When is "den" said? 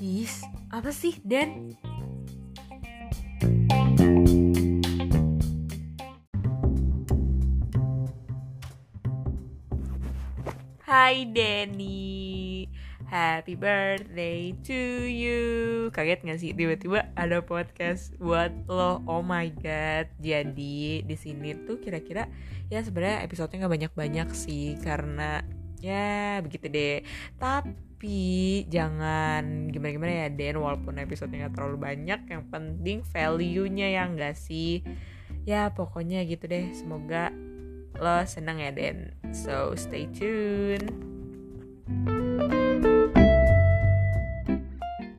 1.20-1.76, 30.32-30.56, 38.72-39.12